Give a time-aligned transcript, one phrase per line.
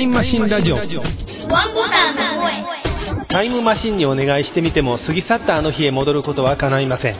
[0.00, 0.76] イムマシンラジオ。
[0.76, 0.86] ワン
[1.74, 3.26] ボタンの声。
[3.28, 7.14] タイムマシンにお願いしてみても過ぎ去ったあの日へ戻ることは叶いません。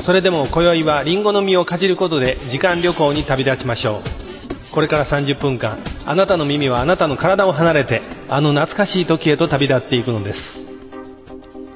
[0.00, 4.02] それでも今宵はリンゴの実をかじることで時間旅行に旅立ちましょ
[4.70, 4.72] う。
[4.72, 10.64] これから30分間あなたの耳はあなたの体を離れてあの懐かしい時へと旅立っていくのです。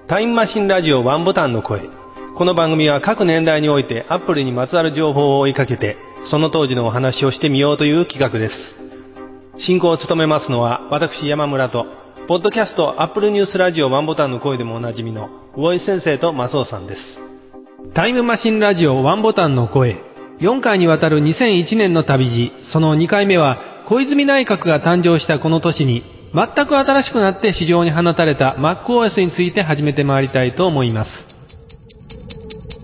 [0.09, 1.89] タイムマシンラジオワンボタンの声。
[2.35, 8.82] この番組は各年代においてアップルにまつわる情報を追いかけてその当時のお話をしてみようという企画です
[9.57, 11.87] 進行を務めますのは私山村と
[12.29, 17.21] ポッドキャストアップルニュースラジオワンボタンの声でもおなじみの魚井先生と松尾さんです。
[17.95, 20.01] タイムマシンラジオワンボタンの声。
[20.39, 22.53] 4回にわたる2001年の旅路。
[22.63, 31.27] その2回目は小泉内閣が誕生したこの年に全く新しくなって市場に放たれた MacOS について始めてまいりたいと思います。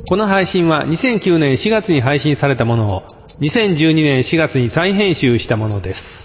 [0.09, 3.03] この配信は2009年4月に配信されたものを
[3.41, 6.18] 2012年4月に再編集したものです。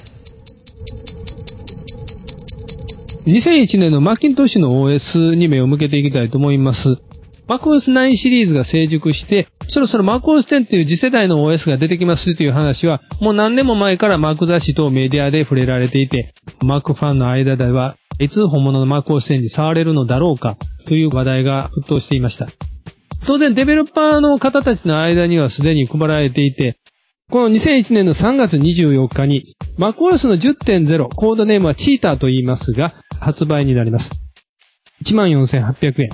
[3.26, 6.98] 2001年のマッキントッシュの OS に目を向けていきたいと思います。
[7.48, 22.48] MacOS9 シリーズが成熟して、そろそろ MacOS10 という次世代の OS が出てきますという話は、もう何年も前から Mac 雑誌等メディアで触れられていて、Mac ファンの間では、いつ本物の MacOS10 に触れるのだろうかという話題が沸騰していました。
[23.26, 26.78] 当然、デベロッパーの方たちの間にはすでに配られていて、
[27.32, 34.12] この2001年の3月24日に、MacOS の10.0、コードネームはチーターと言いますが、発売になります。
[35.06, 36.10] 14,800円。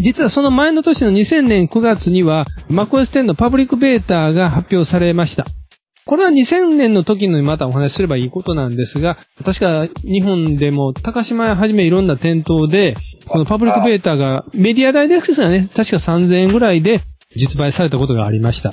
[0.00, 5.46] 実はその前の年の2000年9月には MacOS 10のパブリックベータが発表されました。
[6.04, 17.02] これは2000年の時にまたお話しすればいいことなんですが、確か日本でも高島屋はじめいろんな店頭で、このパブリックベータがメディア代でアクセスがね、確か3000円ぐらいで
[17.36, 18.72] 実売されたことがありました。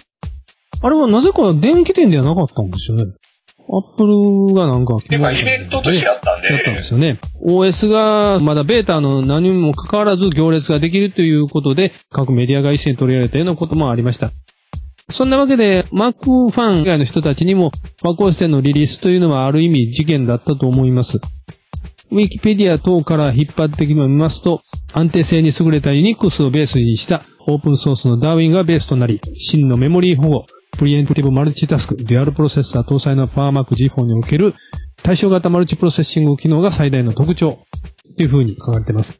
[0.81, 3.13] あれはなぜか電気店ではなかったんですよね。
[3.67, 4.97] アップルがなんか。
[4.97, 6.53] てか、イベントとしてやったんで。
[6.53, 7.19] やったんですよね。
[7.43, 14.31] OS がまだベータの何にもかかわらず行列ができるということで、各メディアが一斉に取り上げたようなこともありました。
[15.11, 17.71] そんなわけで、Mac ファン以外の人たちにも、
[18.03, 21.19] MacOS 10のリリースというのはある意味事件だったと思います。
[22.11, 24.61] ウィキペディア等から引っ張ってきますと、
[24.93, 30.45] 安定性に優れた Unix をベースにしたオープンソースの Darwin がベースとなり、真のメモリー保護、
[30.77, 34.53] プリエンティブマルチタスク、デュアルプロセッサー搭載の PowerMac G4 における
[35.03, 37.59] 対称型マルチプロセッシング機能が最大の特徴
[38.17, 39.19] という風に書かれています。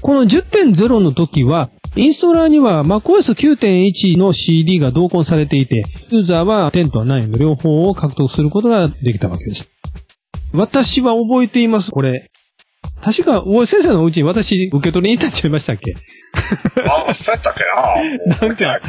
[0.00, 9.70] この10.0の時は、インストーラーには MacOS 9.1の CD が同梱されていて、ユーザーは10と9の両方を獲得することができたわけです。
[10.52, 12.30] 私は覚えています、これ。
[13.02, 15.94] 確か、大先生のうちに私受け取りに行ったっちゃいましたっけ？
[17.08, 17.64] あ、そうやったっけ？
[18.28, 18.80] ななんか、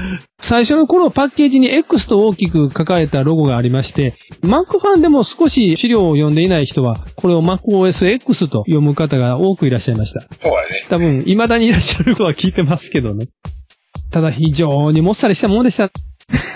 [0.41, 10.21] 最初の頃パッケージに X と大きく書かれたロゴがありまして、Mac ファンでも少し資料を読んでいない人は、これを MacOSX と読む方が多くいらっしゃいました。
[10.41, 10.87] そうやね。
[10.89, 13.27] 多分、未だにいらっしゃるとは聞いてますけどね。
[14.11, 15.91] ただ非常にもっさりしたものでした。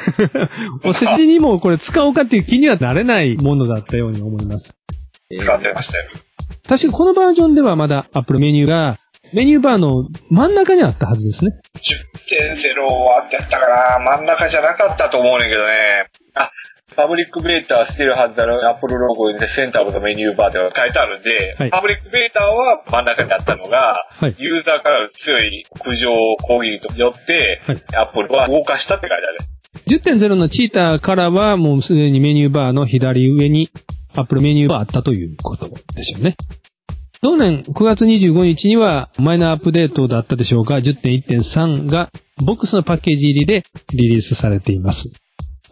[0.83, 4.73] お世辞にもこれ使おうかっていう気にはなれないものだったように思います。
[5.37, 6.09] 使ってましたよ。
[6.67, 8.99] 確かこのバージョンではまだ Apple メニューが
[9.33, 11.53] メニューバーの真ん中にあったはずですね。
[11.75, 16.09] 10.0はってやったかな真ん中じゃなかったと思うねんけどね。
[16.35, 16.51] あ、
[16.95, 26.09] Public Beta still has the Apple logo at center of menu bar では書いてあるんで、はいパブリックベータは真ん中にあったのが、はいユーザーからの強い苦情
[26.41, 30.17] 攻撃とよって、はいアップルは動かしたって書いてある。
[30.19, 33.69] 10.0のチーターからはもうすでにメニューバーの左上に
[34.15, 36.35] Apple メニューバーあったということでしょうね。
[37.21, 42.09] 同年9月25日にはマイナーアップデートだったでしょうか、10.1.3が
[42.43, 43.63] ボックスのパッケージ入りで
[43.93, 45.09] リリースされています。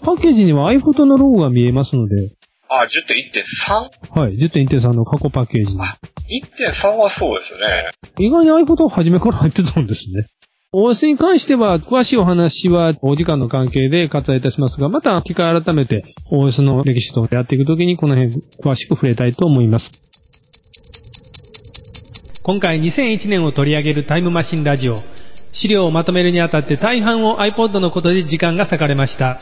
[0.01, 2.35] パッケージには iPhoto のロゴが見えますので、
[2.69, 5.79] あ、10.1.3?1.3 はい、10.1.3の過去パッケージに。
[6.99, 7.89] はそうですよね。
[8.19, 10.27] 意外に iPhoto 初めから入ってたんですね。
[10.71, 19.91] OS に関しては、詳しいお話はお時間の関係で割愛いたしますが、また機会改めて OS の歴史とやっていくときにこの辺詳しく触れたいと思います。
[22.43, 25.01] 今回2001年を取り上げるタイムマシンラジオ。
[25.53, 29.39] 資料をまとめるにあたって大半を iPod のことで時間が割かれました。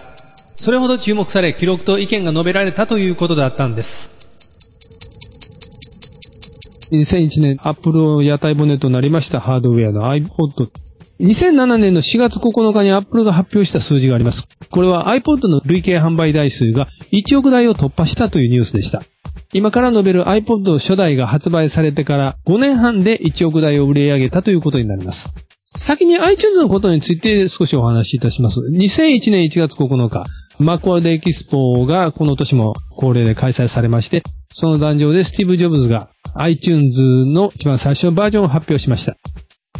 [0.56, 4.10] それほど注目され、記録と意見が述べられたということだったんです。
[6.94, 10.87] 2001年、Apple 屋台骨となりましたハードウェアの iPod。
[11.20, 14.48] 2007年の4月9日に Apple が発表した数字があります。
[14.70, 19.02] これは iPod の累計販売台数が1億台を突破したというニュースでした。
[19.54, 25.34] 今から述べる iPod 初代が発売されてから5年半で1億台を売り上げたということになります。
[25.76, 28.60] 先に iTunes のことについて少しお話しいたします。
[28.62, 30.24] 2001年1月9日、
[30.60, 34.24] マクワードエキスポがこの年も恒例で開催されまして、
[34.54, 39.18] その壇上でスティーブ・ジョブズが iTunes の一番最初のバージョンを発表しました。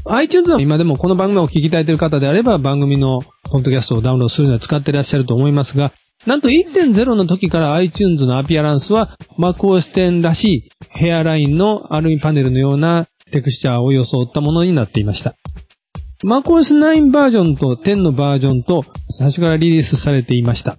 [0.10, 5.92] iTunes は今でもこの番組を聞きいただいている方であれば番組のポッドキャストをダウンロードするのは使っていらっしゃると思いますが、
[6.26, 15.36] なんと1.0の時から iTunes のアピアランスは MacOS 10らしいヘアラインのアルミパネルのようなテクスチャーを装ったものになっていました。
[16.24, 20.78] MacOS 9バージョンと10のバージョンと最初からリリースされていました。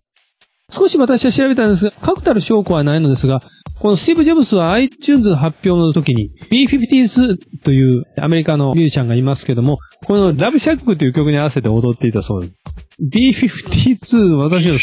[0.70, 3.40] 少し私は調べたんですが、確たる証拠はないのですが、
[3.80, 12.56] このスティーブ・ジョブスは iTunes 発表の時に B52 というアメリカのミュージシャンがいますけども、このラブシャックという曲に合わせて踊っていたそうです。
[13.00, 14.78] B52、私の、52で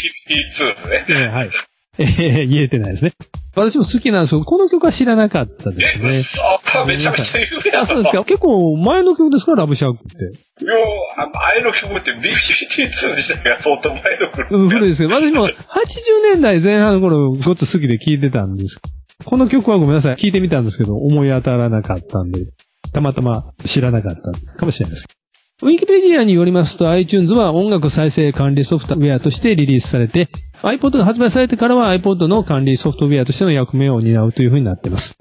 [0.54, 1.06] すね。
[1.10, 1.50] えーはい。
[1.98, 2.04] え
[2.44, 3.12] ー言えてないですね。
[3.54, 6.08] 私も好きなんですけど、この曲は知らなかったですえ、ね。
[6.08, 8.24] 嘘めちゃめちゃ有名だあ、そうですか。
[8.24, 10.64] 結構前の曲ですか、ラブシャックって。
[10.64, 14.54] よう、ああれの曲って B52 自体が相当前の曲。
[14.54, 15.52] うん、古いですけど、私も80
[16.34, 18.78] 年代前半の頃、ごっつ好きで聴いてたんです。
[19.24, 20.16] この曲はごめんなさい。
[20.16, 22.46] 聴いてみたんですけど、思い当たらなかったんで、
[22.92, 25.06] たまたま知らなかったかもしれないです。
[25.62, 30.28] ウィキペディアによりますと iTunes は音楽再生管理ソフトウェアとしてリリースされて、
[30.60, 35.16] iPod が発売されてからは iPod の管理ソフトウェアとしての役目を担うというふうになっています。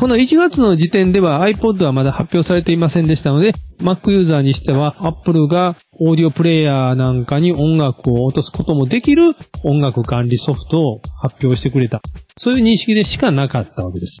[0.00, 12.00] この1月の時点では iPod はまだ発表されていませんでしたので、Mac ユーザーにしては Apple がオーディオプレイヤーなんかに音楽を落とすこともできる音楽管理ソフトを発表してくれた。
[12.38, 14.20] そういう認識でしかなかったわけです。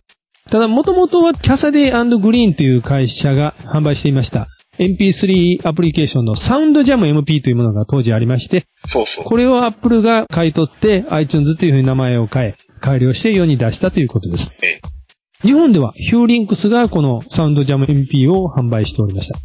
[0.50, 4.48] ただ、もともとはキャサディグリーンという会社が販売していました。
[4.78, 9.24] MP3 アプリケーションのサウンドジャム MP というものが当時ありまして、そうそう。
[9.24, 14.52] これを Apple が買い取って iTunes というふうに名前を変え、改良して世に出したということです。
[14.62, 14.80] え
[15.42, 19.38] 日本ではヒューリンクスがこのサウンドジャム MP を販売しておりました。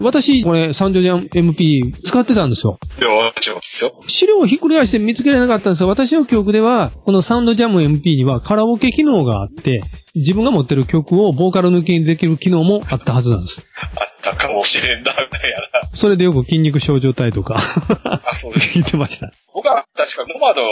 [0.00, 2.78] 私、これ、サウンドジャム MP 使ってたんですよ。
[2.98, 4.02] いや、もちろんですよ。
[4.08, 9.82] 資料をひっくり返して見つけられなかったんですが、私の記憶では、このサウンドジャム MP にはカラオケ機能があって、
[10.14, 13.66] 自分が持ってる曲をボーカル抜きにできる機能もあったはずなんです。
[13.76, 15.88] あったかもしれんな、みたいな。
[15.94, 17.56] それでよく筋肉症状体とか
[18.04, 18.78] あ、そうです。
[18.78, 19.32] 聞いてました。
[19.52, 20.68] 僕は確かノマドの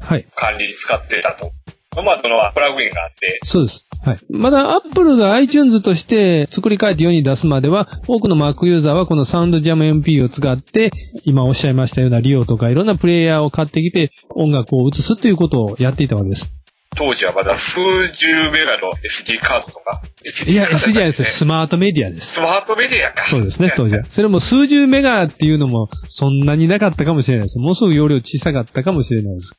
[0.00, 0.26] はい。
[0.34, 1.52] 管理に使ってたと。
[1.96, 3.86] ノマドのプラグインがあって、そうです。
[4.04, 4.18] はい。
[4.28, 10.90] まだ Apple が iTunes として作り変えて世に出すまでは、多くの Mac ユーザーはこのサウンドジャム MP を使って、
[11.24, 16.52] 今おっしゃいましたようなリオとかいろんなプレイヤーを買ってきて音楽を映すということをやっていたわけです。
[16.96, 17.80] 当時はまだ数
[18.12, 21.22] 十メガの SD カードとか、SD いや、カード SD じゃないです。
[21.22, 22.34] ねスマートメディアです。
[22.34, 23.24] スマートメディアか。
[23.24, 24.04] そうですね、当時は。
[24.04, 27.58] それも数十メガっていうのもそんなになかったかもしれないです。
[27.58, 29.54] ものすごく容量小さかったかもしれないです。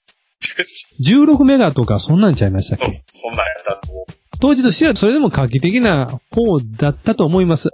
[1.08, 2.92] 16メガとかそんなんちゃいましたっけ？
[2.92, 4.06] そんなんやったと思う。
[4.42, 7.70] 当時としてはそれでも画期的な方だったと思います。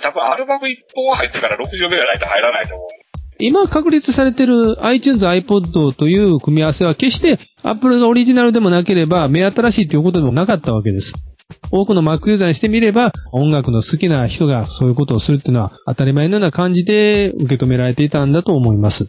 [0.00, 2.88] 多分アルバム1本入ってから60メガないと入らないと思う。
[3.38, 11.12] 今確立されている iTunes、iPod という組み合わせは決して Apple がオリジナルでもなければ目新しいということでもなかったわけです。
[11.70, 19.06] 多くの Mac ユーザーにしてみれば音楽の好きな人がそういうことをするっていうのは当たり前のような感じで受け止められていたんだと思います。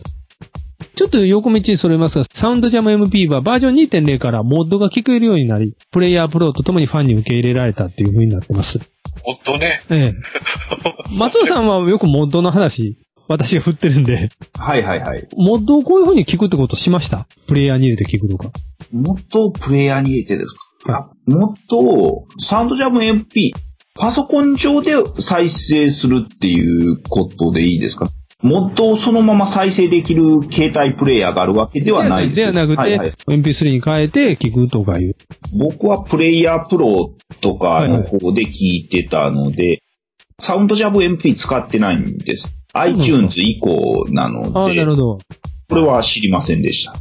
[0.96, 8.80] ちょっと横道にそれますが、サウンドジャム MP はバージョン2.0からモッドが聞こえるようになり、プレイヤープロとともにファンに受け入れられたっていう風になってます。
[9.24, 9.82] ほんとね。
[9.90, 10.14] ええ。
[11.20, 12.98] 松尾さんはよくモッドの話、
[13.28, 15.28] 私が振ってるんで、はいはいはい。
[15.36, 17.28] モッドをこういう風に聞くってことしました？
[17.48, 18.52] プレイヤーに入れて聞くとか。
[18.92, 20.56] もっとプレイヤーに入れてです
[20.86, 23.52] か、はもっと、サウンドジャム MP、
[23.96, 28.10] パソコン上で再生するっていうことでいいですか？
[28.42, 35.16] もっとそのまま再生できる携帯プレイヤーがあるわけではないですではなくて、はいはい MP3 に変えて聞くとかいう。
[35.60, 39.82] 僕はプレイヤープロとかの方で聞いてたので、
[40.40, 42.54] サウンドジャム MP 使ってないんです。
[42.80, 45.18] iTunes 以降なのああ、なで、るほど。
[45.70, 46.96] これは知りませんでした。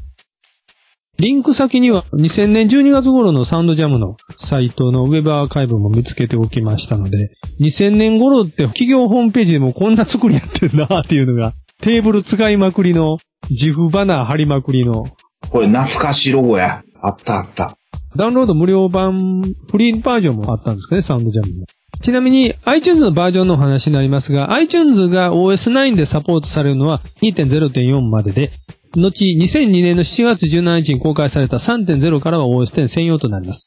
[1.18, 7.30] リンク先には2000年12月頃のサウンドジャムのサイトのウェブアーカイブも見つけておきましたので、
[7.60, 13.16] 2000年頃って企業ホームページでもこんな作りやってんなっていうのが、テーブル使いまくりの、
[13.48, 15.04] 自負バナー貼りまくりの、
[15.48, 16.82] これ懐かしいロゴや。
[17.00, 17.78] あったあった。
[18.16, 21.66] ダウンロード無料版、フリーバージョンもあったんですかね、サウンドジャムの。
[22.02, 28.52] ちなみに iTunes のバージョンのお話になりますが、iTunes が OS9 でサポートされるのは2.0.4までで、
[28.96, 33.66] 後2002年の7月17日に公開された3.0からは OS10 専用となります。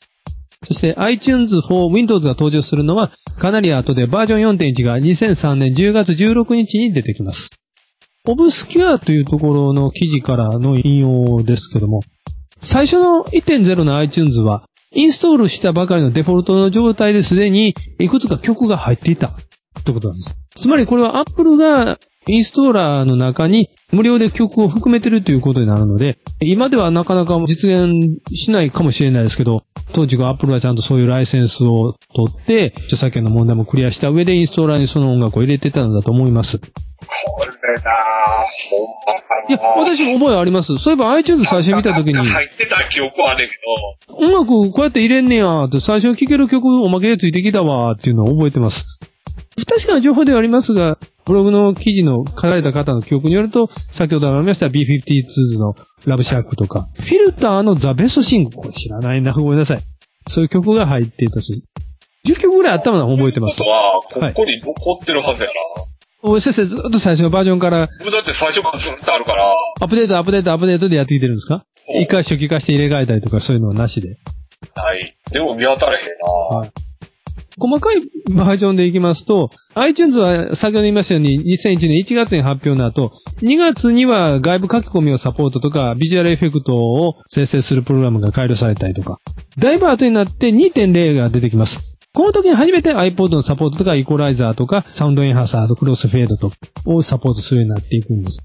[0.67, 7.49] そして iTunes for Windows が登場するのはかなり後でバージョン4.1が2003年10月16日に出てきます。
[8.27, 12.01] オブスキュアというところの記事からの引用ですけども、
[12.61, 19.35] 最初の1.0の iTunes は、インストールしたばかりのデフォルトの状態ですでに、いくつか曲が入っていた。
[19.83, 20.35] ということなんです。
[20.59, 36.59] つまりこれは Apple がインストーラーの中に無料で曲を含めてるということになるので、今ではなかなか実現しないかもしれないですけど、当時アップルはちゃんとそういうライセンスを取って、著作権の問題もクリアした上でインストーラーにその音楽を入れてたのだと思います。
[36.59, 36.67] こ
[37.79, 37.95] れなぁ、
[38.69, 39.59] ほんまかいや、
[39.95, 40.77] 私覚えあります？
[40.77, 43.53] そういえば iTunes 最初見た時に、入ってた記憶はあんねんけ
[44.09, 48.85] ど、音楽こうやって入れんねやって最初聴ける曲おまけでついてきたわっていうのを覚えてます。
[49.57, 59.79] 不確かな情報ではありますが、ブログの記事の書かれた方の記憶によると、先ほどありました B52s のラブシャークとか、フィルターのザ・ベストシング、これ知らないな、ごめんなさい。
[60.27, 61.65] そういう曲が入っていたし、
[62.25, 63.65] 10曲ぐらいあったのは覚えてますこ。
[63.65, 65.53] とは、ここに残ってるはずやな。
[66.21, 71.63] お先生ずっと最初のバージョンから、だって最初からずっとあるから、アップデート、アップデート、アップデートでやってきてるんですか？
[71.99, 74.17] 一回初期化して入れ替えたりとかそういうのはなしで。
[74.75, 75.17] はい。
[75.31, 76.69] でも見当たれへんなはい
[77.61, 77.99] 細かい
[78.33, 83.11] バージョンでいきますと、iTunes は先ほど言いましたように2001年1月に発表の後、
[83.41, 89.19] 2月には外部書き込みをサポートとか、ビジュアルエフェクトを生成するプログラムが改良されたりとか、
[89.57, 91.79] だいぶ後になって2.0が出てきます。
[92.13, 96.51] この時に初めて iPod のサポートとか、イコライザーとか、サウンドエンハーサーとクロスフェードと
[96.85, 98.39] をサポートするようになっていくんです。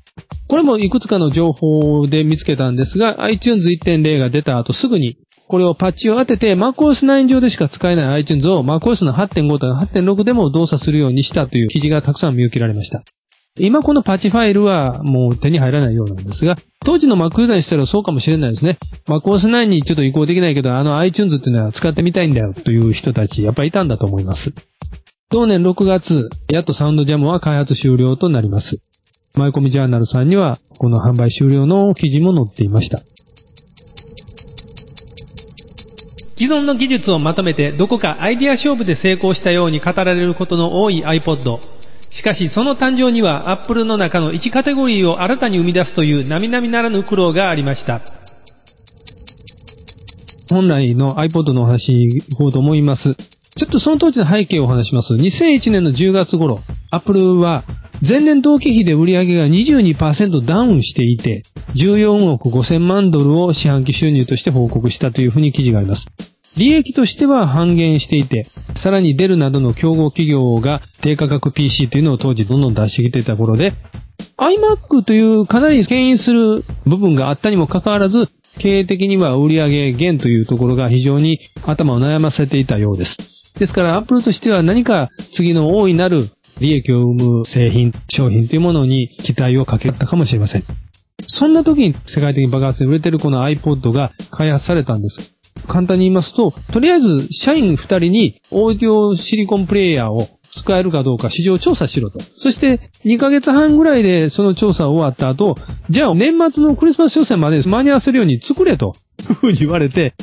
[0.48, 5.16] これもいくつかの情報で見つけたんですが、iTunes 1.0が出た後すぐに、
[5.48, 13.02] これをパッチを当てて MacOS9 上でしか使えない iTunes を MacOS の8.5とか8.6でも動作するようにしたという記事がたくさん見受けられました。
[13.56, 18.78] 今このパチファイルはもう手に入らないようなんですが、当時の Mac ユーザーにしたらそうかもしれないですね。
[19.06, 24.52] MacOS9 にちょっと移行できないけど、あの iTunes っていうのは使ってみたいんだよという人たち、やっぱりいたんだと思います。
[25.30, 28.78] 同年6月、やっとサウンドジャムは開発終了となります。
[29.36, 33.02] マイコミジャーナルさんには、この販売終了の記事も載っていました。
[36.36, 41.60] 既存の技術をまとめてどこかアイディア勝負で成功したように語られることの多い iPod。
[42.14, 48.02] しかしその誕生には Apple の中の1カテゴリーを新たに生み出すという並々ならぬ苦労がありました。
[50.48, 53.16] 本来の iPod のお話に行こうと思います。
[53.16, 55.12] ちょっとその当時の背景をお話します。
[55.14, 56.60] 2001年の10月頃、
[56.92, 57.64] Apple は
[58.00, 61.42] 前年同期比で売り上げが22%ダウンしていて、
[61.74, 66.06] 14億5000万ドルを四半期収入として報告したというふうに記事があります。
[66.56, 68.46] 利益としては半減していて、
[68.76, 73.72] さらにデルなどの競合企業が低価格 PC というのを当時どんどん出してきていた頃で、
[74.36, 83.16] iMac というかなり牽引する部分があったにもかかわらず、経営的には売上減というところが非常に頭を悩ませていたようです。
[83.58, 86.28] ですから、Apple としては何か次の大いなる
[86.60, 90.62] 利益を生む製品、商品というものに期待をかけたかもしれません。
[91.26, 95.34] そんな時に世界的に爆発で売れてるこの iPod が開発されたんです。
[95.66, 102.20] 簡単に言いますと、とりあえず社員二人にオーディオシリコンプレイヤーを使えるかどうか市場調査しろと。
[102.20, 105.56] そして2ヶ月半ぐらいでその調査終わった後、
[105.90, 108.94] じゃあ年末のクリスマス商戦まで間に合わせるように作れと。
[109.32, 110.14] ふうに言われて、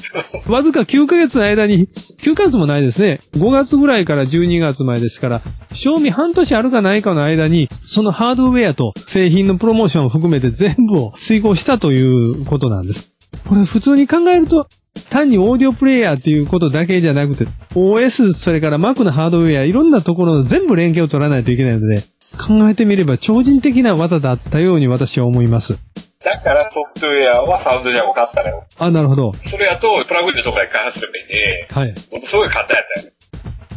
[0.47, 1.87] わずか9ヶ月の間に、
[2.19, 3.19] 9ヶ月もないですね。
[3.33, 5.41] 5月ぐらいから12月前ですから、
[5.73, 13.11] 賞味半年あるかないかの間に、そのハードウェアと製品のプロモーションを含めて全部を遂行したということなんです。
[13.47, 14.67] これ普通に考えると、
[15.09, 17.45] 単にオーディオプレイヤーっていうことだけじゃなくて、
[17.75, 22.01] OS、それから Mac のハードウェア、いろんなところの全部連携を取らないといけないので、
[22.37, 25.77] 考えてみれば超人的な技だったように私は思います。
[26.23, 28.65] だからソフトウェアはサウンドジャムを買ったのよ。
[28.77, 29.33] あ、なるほど。
[29.41, 31.95] それやと、プラグインのところで開発すればいいんで、はい。
[32.11, 33.11] ものすごい簡単やったよ。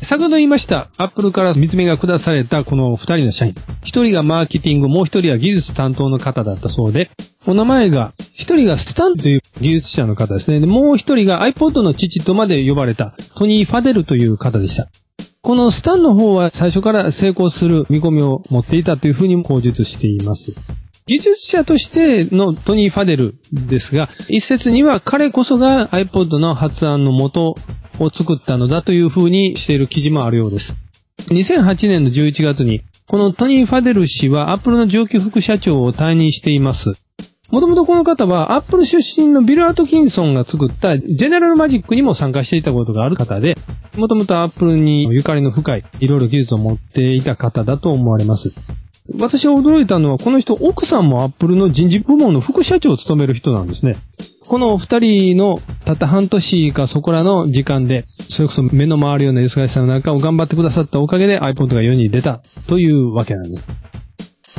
[0.04, 3.54] 先ほど言いました、アップルから見つめが下されたこの二人の社員。
[3.82, 7.10] 一人がマーケティング、もう一人は技術担当の方だったそうで、
[7.46, 10.64] お名前が、一人がスタンという技術者の方ですね。
[10.66, 14.88] もう一人が iPod の父とまで呼ばれたトニー・ファデルという方でした。
[15.40, 20.54] このスタンの方は最初から成功する見込みを持っていたというふうに口述しています。
[21.06, 27.56] 技術者としてのトニー・ファデルですが、一説には彼こそが iPod の発案の元
[28.00, 30.74] を作ったのだというふうにしている記事もあるようです。
[31.28, 36.92] 2008年の11月に、このトニー・ファデル氏は Apple の上級副社長を退任しています。
[37.50, 43.56] もともとこの方は Apple 出身のビル・アトキンソンが作ったジェネラルマジックにも参加していたことがある方で、
[43.96, 48.52] もともと Apple にゆかりの深い、いろいろ技術を持っていた方だと思われます。
[49.18, 53.96] 私が驚いたのは、この人、奥さんもアップルの人事部門の副社長を務める人なんですね。
[54.46, 63.66] このお二人のたった半年かそこらの時間で、それこそ目の回るような忙しさの中を頑張ってくださったおかげで iPod が世に出たというわけなんです。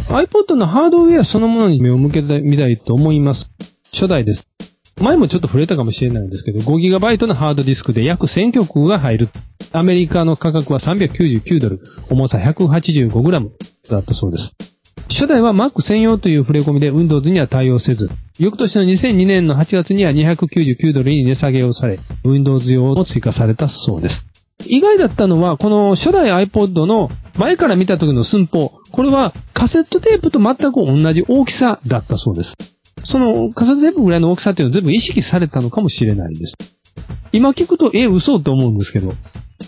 [0.10, 3.52] iPod のハードウェアそのものに目を向けてみたいと思います。
[3.94, 4.48] 初代です。
[5.02, 9.30] 前もちょっと触れたかもしれないんですけど、5GB のハードディスクで約1000曲が入る。
[9.72, 13.50] アメリカの価格は399ドル、重さ 185g
[13.90, 14.56] だったそうです。
[15.10, 18.10] 初代は Mac 専用という触れ込みで Windows には対応せず、
[18.40, 24.28] 翌年の2002年の8月には299ドルに値下げをされ、Windows 用を追加されたそうです。
[24.66, 32.54] 意外だったのは、この初代 iPod の前から見た時の寸法、これはカセットテープと全く同じ大きさだったそうです。
[33.04, 36.56] そのカセットテープぐらいの大きさっていうのは全部意識されたのかもしれないです。
[37.32, 39.14] 今聞くと、え、嘘って思うんですけど、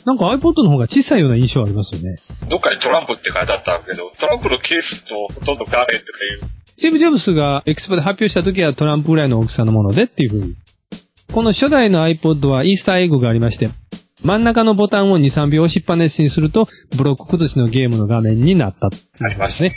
[0.06, 2.18] なんか iPod の方が小さいような印象ありますよね。
[2.50, 6.39] どっかにトランプって書いてあったけど、トランプのケースとほとんど変われんとかいう。
[6.66, 10.56] スティーブ・ジョブスがエクスポで発表した時はトランプぐらいの大きさのものでっていう風に。
[11.34, 13.70] この初代の iPod はイースターエッグがありまして、
[14.24, 18.88] 真ん中のボタンを2、3秒押しっぱなしにすると、ブロック崩しのゲームの画面になった。
[18.88, 19.75] ありましたね。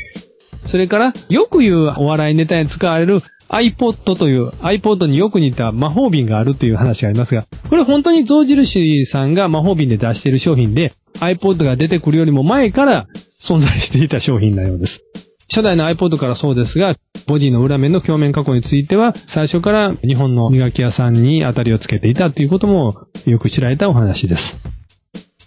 [0.67, 13.09] それから、よく言うお笑いネタに使われる iPod という iPod によく似た魔法瓶があるという話がありますが、これ本当に象印さんが魔法瓶で出している商品で、iPod が出てくるよりも前から
[13.40, 15.02] 存在していた商品なようです。
[15.50, 16.95] 初代の iPod からそうですが、
[17.26, 22.95] ボディの裏面の鏡面加工については、最初から日本の磨き屋さんに当たりをつけていたということも
[23.26, 24.57] よく知られたお話です。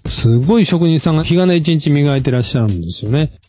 [0.07, 3.39] すごい職人さんが日がな一日磨いてらっしゃるんですよね。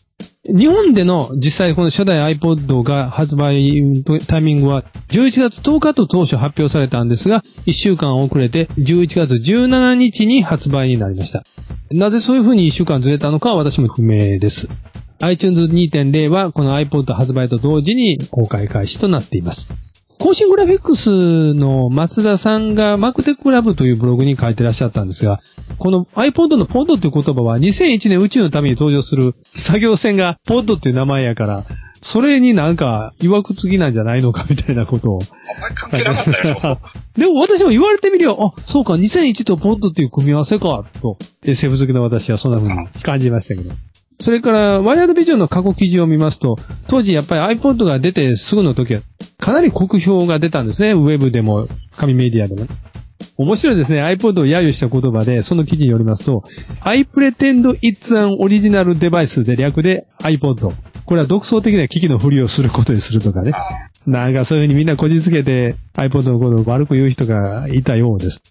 [0.47, 3.81] 日本での実際この初代 iPod が発売
[4.27, 11.43] タイミングは11月10日と当初発表されたんですが、1週間遅れて11月17日に発売になりました。
[11.91, 14.67] なぜそういうふうに1週間ずれたのかは私も不明です。
[15.19, 19.67] iTunes 2.0はこの iPod 発売と同時に公開開始となっています。
[20.19, 25.41] 更新グラフィックスの松田さんが MacTech ラブというブログに書いてらっしゃったんですが、
[25.77, 31.63] この iPod の Pod という言葉は2001年宇宙のために登場する作業船が Pod っていう名前やから、
[32.05, 35.19] それになんか曰くつきなんじゃないのかみたいなことを。
[35.55, 36.79] あんまり関係なかったでしょ。
[37.17, 43.73] でも私も言われてみりゃ、あ、そうか、2001と Pod っていう組み合わせか、と、SF 好きの私はそんな風に感じましたけど。
[44.19, 46.57] それから、ワイヤードビジョンの過去記事を見ますと、
[46.87, 49.01] 当時やっぱり iPod が出てすぐの時は、
[49.45, 50.93] かなり酷評が出たんですね。
[50.93, 52.65] ウェブでも、紙メディアでも。
[53.37, 54.01] 面白いですね。
[54.01, 56.41] iPod を揶揄した言葉で、その記事によりますと、
[56.81, 60.73] I pretend it's an original device で略で iPod。
[61.05, 63.51] これは独創的な機器のふりをすることにするとかね。
[64.05, 68.41] なんかそういうふうにみんなこじつけて iPod のことを悪く言う人がいたようです。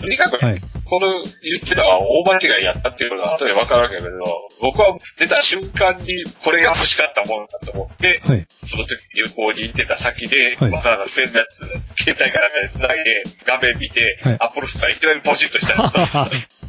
[0.00, 0.60] とにかく、はい。
[0.84, 4.18] この言ってたのは大間違いやったっていうのが後で分かるわけだけど、
[4.60, 8.46] 僕は出た瞬間にこれが欲しかったものだと思って、はい。
[8.62, 15.90] その時旅行に行ってた先で、はいわざわざ線のやつ、携帯からで繋いで画面見て、はいアップルストアいきなりポチッとしたの。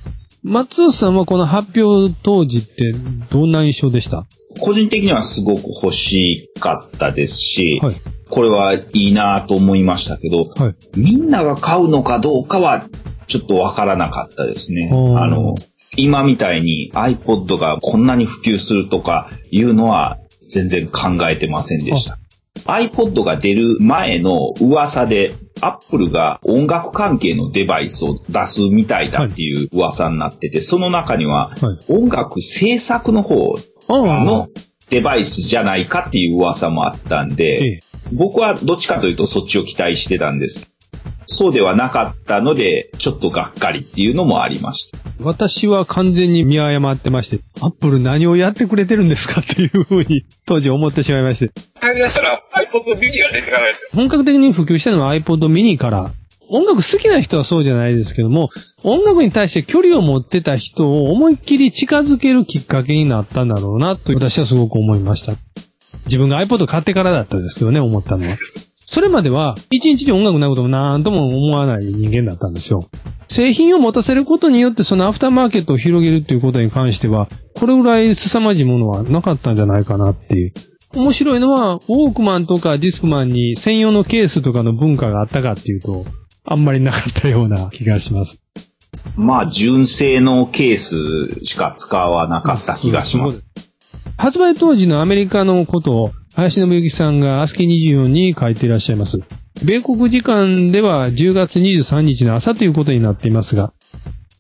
[0.44, 2.94] 松尾さんはこの発表当時って
[3.30, 4.26] どんな印象でした？
[4.60, 7.96] 個人的にはすごく欲しかったですし、はい。
[8.30, 10.76] これはいいなと思いましたけど、はい。
[10.96, 12.84] みんなが買うのかどうかは
[13.28, 14.90] ちょっとわからなかったですね。
[14.92, 15.56] あの、
[15.96, 22.18] 今みたいに iPod がこんなに普及するとかいうのは全然考えてませんでした。
[22.66, 31.80] iPod が出る前の噂で Apple が音楽関係のデバイスを出すみたいだっていう噂になってて、その中にははい。
[31.90, 33.56] 音楽制作の方。
[33.90, 34.48] の
[34.90, 37.80] デバイスじゃないかっていう噂もあったんえで、え。
[38.12, 40.71] 僕はどっちかというとそっちを期待してたんです。
[41.26, 44.98] そうではなかったので、ちょっとがっかりっていうのもありました。
[45.20, 51.52] 私は完全に見誤ってまして、アップル何をやってくれてるんですかっていうふうに当時思ってしまいまして。
[52.10, 53.90] したら iPod mini が出てからですよ。
[53.94, 56.12] 本格的に普及したのは iPod mini から、
[56.50, 58.50] 音楽好きな人はそうじゃないですけども、
[58.84, 65.34] 音楽に対して距離を持ってた人を思いっきり近づけるきっかけになったんだろうな、と私はすごく思いました。
[66.08, 68.38] 自分が iPod 買ってからだったですけどね、思ったのは。
[68.92, 72.84] それまでは、一日に音楽なこともなんとも思わない人間だったんですよ。
[73.30, 80.54] 製品を持たせることによってそのアフターマーケットを広げるということに関しては、これぐらい凄まじいものはなかったんじゃないかなっていう。
[80.94, 86.04] 面白いのは、ウォークマンとかディスクマンに専用のケースとかの文化があったかっていうと、
[86.44, 88.44] あんまりなかったような気がします。
[89.16, 93.46] まあ、純正のケースしか使わなかった気がします。
[94.18, 99.20] 発売当時のアメリカのことを、林信之さんがアスキ24に書いていらっしゃいます。
[99.66, 103.74] 米国時間では10月23日の朝ということになっていますが、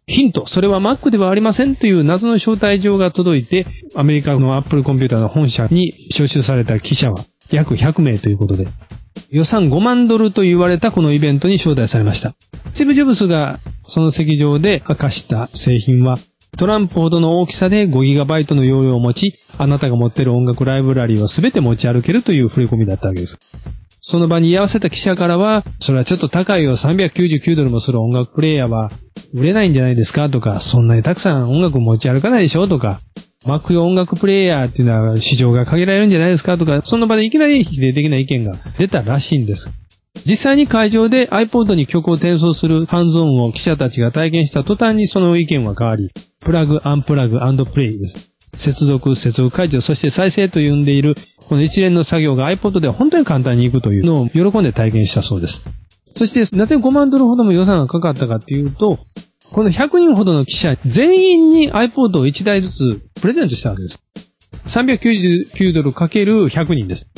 [0.08, 8.68] ヒント、それは Mac ではありませんという謎の招待状が届いて、アメリカの Apple コンピューターの本社に招集された記者は約100名ということで、
[9.30, 12.34] 予算5万ドルと言われたこのイベントに招待されました。
[12.74, 16.18] スティブ・ジョブスがその席上で明かした製品は、
[16.58, 23.40] トランプほどの大きさで 5GB の容量を持ち、あなたが持っている音楽ライブラリーを全て持ち歩けるという触れ込みだったわけです。
[24.02, 28.92] その場に居合わせた記者からは、それはちょっと高いよ、399ドルもする音楽プレイヤーは
[29.34, 33.00] 売れないんじゃないですかとか、そんなにたくさん音楽持ち歩かないでしょとか、
[33.46, 39.70] Mac 用音楽プレイヤーっていうのは市場が限られるんじゃないですかとか、その場でいきなり否定的な意見が出たらしいんです。
[40.26, 48.32] 実際に会場で iPod に曲を転送するハンズオンを記者たちが体験した途端にその意見は変わり、プラグ、アンプラグ、アンドプレイです。
[48.56, 51.16] 接続、接続解除、そして再生と呼んでいる、
[51.48, 55.64] この一連の作業が iPod では本当に簡単にいくというのを喜んで体験したそうです。
[56.16, 59.00] そして、なぜ5万ドルほども予算がかかったかっていうと、
[59.52, 64.00] この100人ほどの記者全員に iPod を1台ずつプレゼントしたわけです。
[64.68, 67.12] 399ドルかける100人です。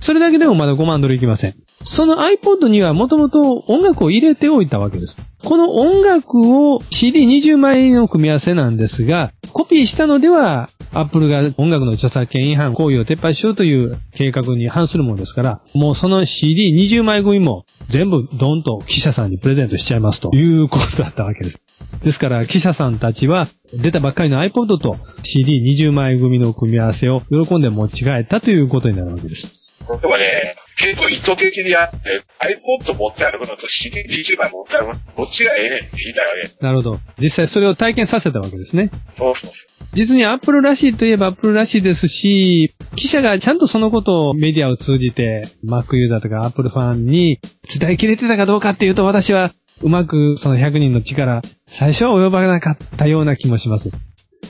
[0.00, 1.54] それだけでもまだ5万ドルいきません。
[1.84, 5.16] その iPod にはもともと音楽を入れておいたわけです。
[5.48, 6.34] この音楽
[6.74, 21.62] を CD20 枚の組み合わせなんですが、コピーしたのでは、Apple が音楽の著作権違反行為を撤廃しようという計画に反するものですから、もうその CD20 枚組も全部ドンと記者さんにプレゼントしちゃいますということだったわけです。
[22.04, 29.56] ですから記者さんたちは出たばっかりの iPod と CD20 枚組の組み合わせを喜んで持ち帰ったということになるわけです。
[29.88, 36.62] でもね、結構意図的にやって、iPod 持って歩くのと CD20 枚持って歩くの、どっちがええねんって言いたいわけです。
[36.62, 37.00] なるほど。
[37.18, 38.90] 実際それを体験させたわけですね。
[39.12, 47.40] そうそうそ実に Apple らしいといえば Apple らしいですし、記者がちゃんとそのことをメディアを通じて Mac ユーザーとか Apple ファンに
[47.76, 49.50] 伝えきれてたかどうかっていうと私は
[49.82, 53.88] うまくその100人の力、最初は及ばなかったような気もします。
[53.88, 53.92] う。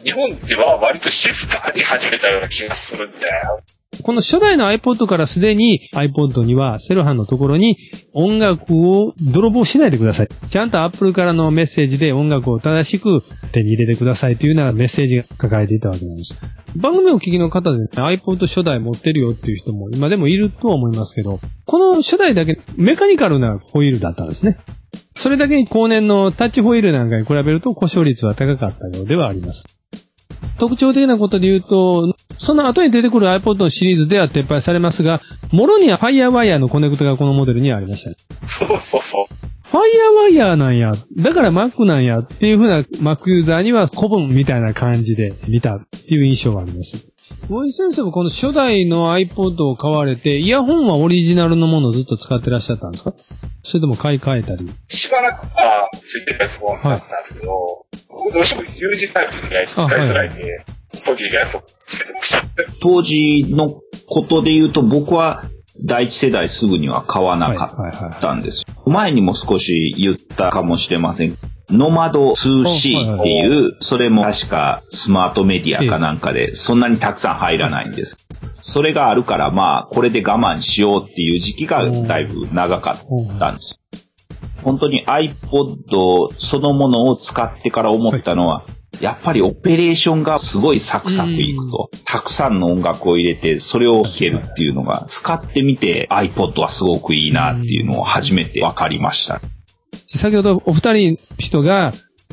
[0.04, 3.62] 日本では割と静かに始めたような気がするんだよ。
[4.02, 7.76] この初代の iPod からすでに iPod にはセロハンのところに
[8.12, 10.28] 音楽を泥棒しないでください。
[10.50, 13.20] ちゃんと Apple からのメッセージで音楽を正しく
[13.52, 16.40] 手に入れてくださいというようなメッセージが書かれていたわけなんです。
[16.76, 24.58] 番組をお聞きの方で、ね、iPod 初代持ってるよっていう人も今でもいるとは思いますけど、この初代だけメカニカルなホイールだったんですね。
[25.14, 29.77] それだけに後年のタッチホイールなんかに比べると故障率は高かったようではあります。
[30.58, 35.20] 特徴的なことで言うと、その後に出てくる iPod のシリーズでは撤廃されますが、
[35.52, 38.10] もろには FireWire のコネクトがこのモデルにはありました。
[38.48, 39.48] そうそうそう。
[39.70, 47.08] FireWire なんや、だから Mac なんやっていう風な Mac ユーザーには古文みたいな感じで見たっていう印象があります。
[47.48, 53.14] 森先生もこの初代の iPod を買われて、イヤホンはオリジナルのものをずっと使ってらっしゃったんですか？
[53.62, 54.68] それとも買い替えたり？
[54.88, 60.64] しばらくはついてるやつも使ってたんですけど、僕どうしても U 字タイプで使いづらいんで、
[60.94, 62.42] ストディのやつをつけてました。
[62.80, 63.68] 当時の
[64.06, 65.42] ことで言うと僕は
[65.80, 68.64] 第一世代すぐには買わなかったんです。
[68.86, 71.36] 前にも少し言ったかもしれません。
[71.70, 78.28] ノマド 2C っていう、それも確かスマートメディアかなんかで、そんなにたくさん入らないんです。
[78.60, 83.80] それがあるから、まあ、これで我慢しようっていう時期がだいぶ長かったんです。
[84.62, 88.64] 本当に iPod そのものを使ってから思ったのは、
[89.00, 91.90] やっぱりオペレーションがすごいサクサクいくと。
[92.04, 99.40] たくさんの音楽を入れて、それを聴けるっていうのが、使ってみて iPod はすごくいいなっていうのを初めて分かりました。
[100.16, 101.92] 先ほどお二人人が、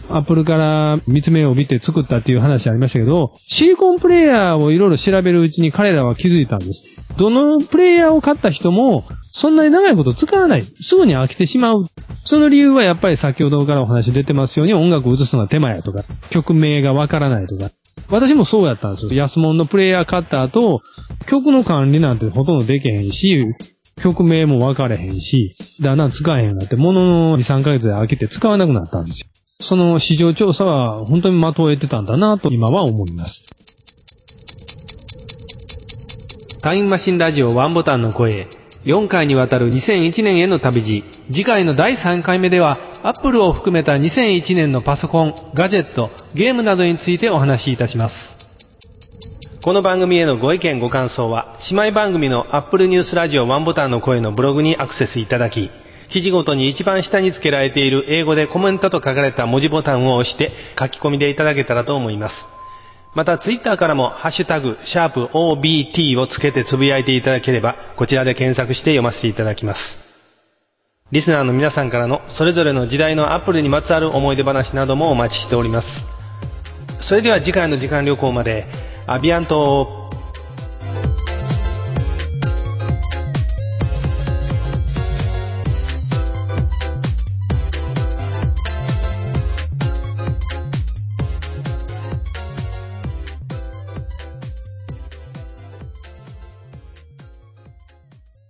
[0.10, 6.84] アップルから見つめを帯びて作ったっていう話ありましたけど、シリコンプレイヤーをいろいろ調べるうちに彼らは気づいたんです。
[7.18, 10.64] どのプレイヤーを買った人も、そんなに長いこと使わない。
[10.64, 11.86] すぐに飽きてしまう。
[12.24, 17.72] その理由はやっぱり先ほどからお話出てますように音楽を映すのが手間やとか、曲名がわからないとか。
[18.10, 19.14] 私もそうやったんですよ。
[19.14, 20.82] 安物のプレイヤー買った後、
[21.26, 23.46] 曲の管理なんてほとんどできへんし、
[24.02, 29.28] 曲名も分かれへんし、だんだん使えへんようになって、ものの2、3ヶ月で飽きて使わなくなったんですよ。
[29.62, 33.46] その市場調査は本当に的を得てたんだなと今は思います。
[36.62, 38.48] タイムマシンラジオワンボタンの声。
[38.86, 41.04] 4回にわたる2001年への旅路。
[41.32, 48.35] 次回の第3回目では、アップルを含めた2001年のパソコン、ガジェット、ゲームなどについてお話しいたします。
[49.66, 55.72] この番組へのご意見ご感想は、姉妹番組のアップルニュースラジオワンボタンの声のブログにアクセスいただき、
[56.08, 62.48] 記事ごとに一番下に付けられている英語でコメントと書かれた文字ボタンを押して書き込みでいただけたらと思います。
[63.16, 70.22] また、ツイッターからも、ハッシュタグ、シャープ OBT をつけてつぶやいていただければ、こちらで検索して読ませていただきます。
[71.12, 76.06] リスナーの皆さんからの、それぞれの時代のアップルにまつわる思い出話などもお待ちしております。
[77.00, 78.68] それでは次回の時間旅行まで、
[79.08, 80.10] アビアント。